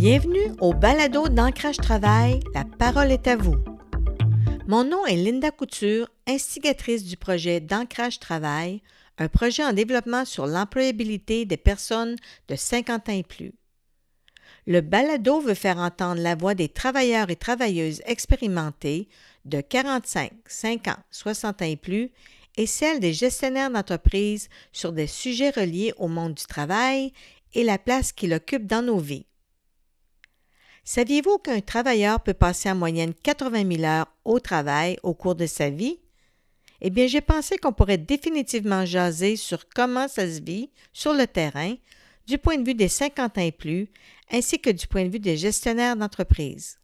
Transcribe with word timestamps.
Bienvenue 0.00 0.54
au 0.60 0.74
balado 0.74 1.28
d'Ancrage 1.28 1.78
Travail, 1.78 2.38
la 2.54 2.64
parole 2.64 3.10
est 3.10 3.26
à 3.26 3.34
vous. 3.34 3.56
Mon 4.68 4.84
nom 4.84 5.04
est 5.06 5.16
Linda 5.16 5.50
Couture, 5.50 6.08
instigatrice 6.28 7.02
du 7.02 7.16
projet 7.16 7.58
d'Ancrage 7.58 8.20
Travail, 8.20 8.80
un 9.18 9.26
projet 9.26 9.64
en 9.64 9.72
développement 9.72 10.24
sur 10.24 10.46
l'employabilité 10.46 11.46
des 11.46 11.56
personnes 11.56 12.14
de 12.46 12.54
50 12.54 13.08
ans 13.08 13.12
et 13.12 13.24
plus. 13.24 13.54
Le 14.68 14.82
balado 14.82 15.40
veut 15.40 15.54
faire 15.54 15.78
entendre 15.78 16.22
la 16.22 16.36
voix 16.36 16.54
des 16.54 16.68
travailleurs 16.68 17.28
et 17.28 17.36
travailleuses 17.36 18.00
expérimentés 18.06 19.08
de 19.46 19.60
45, 19.60 20.30
50, 20.46 20.96
60 21.10 21.60
ans 21.60 21.64
et 21.64 21.76
plus 21.76 22.12
et 22.56 22.66
celle 22.66 23.00
des 23.00 23.12
gestionnaires 23.12 23.72
d'entreprise 23.72 24.48
sur 24.70 24.92
des 24.92 25.08
sujets 25.08 25.50
reliés 25.50 25.92
au 25.96 26.06
monde 26.06 26.34
du 26.34 26.44
travail 26.44 27.12
et 27.54 27.64
la 27.64 27.78
place 27.78 28.12
qu'il 28.12 28.32
occupe 28.32 28.64
dans 28.64 28.82
nos 28.82 29.00
vies. 29.00 29.26
Saviez-vous 30.90 31.36
qu'un 31.36 31.60
travailleur 31.60 32.18
peut 32.18 32.32
passer 32.32 32.70
en 32.70 32.74
moyenne 32.74 33.12
80 33.12 33.76
000 33.76 33.84
heures 33.84 34.10
au 34.24 34.40
travail 34.40 34.96
au 35.02 35.12
cours 35.12 35.34
de 35.34 35.44
sa 35.44 35.68
vie? 35.68 35.98
Eh 36.80 36.88
bien, 36.88 37.06
j'ai 37.06 37.20
pensé 37.20 37.58
qu'on 37.58 37.74
pourrait 37.74 37.98
définitivement 37.98 38.86
jaser 38.86 39.36
sur 39.36 39.68
comment 39.68 40.08
ça 40.08 40.26
se 40.26 40.40
vit 40.40 40.70
sur 40.94 41.12
le 41.12 41.26
terrain, 41.26 41.74
du 42.26 42.38
point 42.38 42.56
de 42.56 42.64
vue 42.64 42.74
des 42.74 42.88
50 42.88 43.36
ans 43.36 43.42
et 43.42 43.52
plus, 43.52 43.90
ainsi 44.32 44.60
que 44.60 44.70
du 44.70 44.86
point 44.86 45.04
de 45.04 45.10
vue 45.10 45.18
des 45.18 45.36
gestionnaires 45.36 45.94
d'entreprise. 45.94 46.78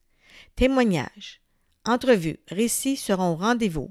Témoignages, 0.54 1.40
entrevues, 1.86 2.40
récits 2.48 2.98
seront 2.98 3.30
au 3.30 3.36
rendez-vous. 3.36 3.90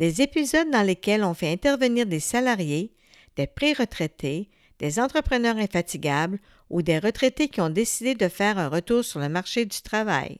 Des 0.00 0.20
épisodes 0.20 0.72
dans 0.72 0.82
lesquels 0.82 1.22
on 1.22 1.34
fait 1.34 1.52
intervenir 1.52 2.06
des 2.06 2.18
salariés, 2.18 2.92
des 3.36 3.46
pré-retraités, 3.46 4.50
des 4.80 4.98
entrepreneurs 4.98 5.58
infatigables 5.58 6.40
ou 6.70 6.82
des 6.82 6.98
retraités 6.98 7.48
qui 7.48 7.60
ont 7.60 7.70
décidé 7.70 8.14
de 8.14 8.28
faire 8.28 8.58
un 8.58 8.68
retour 8.68 9.04
sur 9.04 9.20
le 9.20 9.28
marché 9.28 9.64
du 9.64 9.80
travail. 9.80 10.38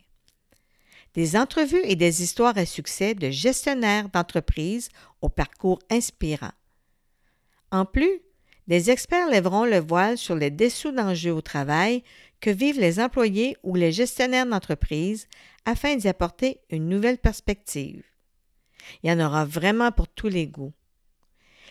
Des 1.15 1.37
entrevues 1.37 1.85
et 1.85 1.97
des 1.97 2.23
histoires 2.23 2.57
à 2.57 2.67
succès 2.67 3.15
de 3.15 3.31
gestionnaires 3.31 4.09
d'entreprises 4.11 4.91
au 5.21 5.29
parcours 5.29 5.81
inspirant. 5.91 6.53
En 7.71 7.85
plus, 7.85 8.21
des 8.67 8.91
experts 8.91 9.31
lèveront 9.31 9.65
le 9.65 9.79
voile 9.79 10.19
sur 10.19 10.35
les 10.35 10.51
dessous 10.51 10.93
d'enjeux 10.93 11.33
au 11.33 11.41
travail 11.41 12.05
que 12.41 12.51
vivent 12.51 12.81
les 12.81 13.01
employés 13.01 13.57
ou 13.63 13.75
les 13.75 13.93
gestionnaires 13.93 14.47
d'entreprise 14.47 15.27
afin 15.65 15.97
d'y 15.97 16.09
apporter 16.09 16.61
une 16.71 16.89
nouvelle 16.89 17.19
perspective. 17.19 18.05
Il 19.03 19.11
y 19.11 19.13
en 19.13 19.25
aura 19.25 19.45
vraiment 19.45 19.91
pour 19.91 20.09
tous 20.09 20.29
les 20.29 20.47
goûts. 20.47 20.73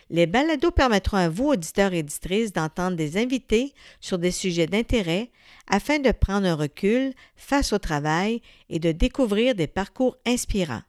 Les 0.09 0.25
balados 0.25 0.71
permettront 0.71 1.17
à 1.17 1.29
vous, 1.29 1.47
auditeurs 1.47 1.93
et 1.93 1.99
éditrices, 1.99 2.53
d'entendre 2.53 2.95
des 2.95 3.17
invités 3.17 3.73
sur 3.99 4.17
des 4.17 4.31
sujets 4.31 4.67
d'intérêt 4.67 5.31
afin 5.67 5.99
de 5.99 6.11
prendre 6.11 6.47
un 6.47 6.55
recul 6.55 7.13
face 7.35 7.73
au 7.73 7.77
travail 7.77 8.41
et 8.69 8.79
de 8.79 8.91
découvrir 8.91 9.53
des 9.53 9.67
parcours 9.67 10.17
inspirants. 10.25 10.83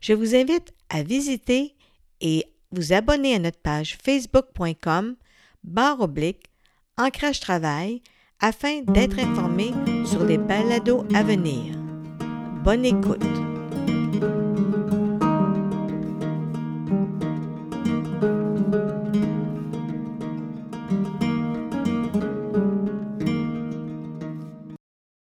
Je 0.00 0.12
vous 0.12 0.34
invite 0.34 0.72
à 0.88 1.02
visiter 1.02 1.74
et 2.20 2.44
vous 2.70 2.92
abonner 2.92 3.34
à 3.34 3.38
notre 3.38 3.58
page 3.58 3.98
facebook.com 4.02 5.16
barre 5.64 6.00
oblique 6.00 6.46
ancrage 6.96 7.40
travail 7.40 8.02
afin 8.40 8.82
d'être 8.82 9.18
informé 9.18 9.72
sur 10.04 10.24
les 10.24 10.38
balados 10.38 11.04
à 11.14 11.22
venir. 11.22 11.74
Bonne 12.62 12.84
écoute! 12.84 13.47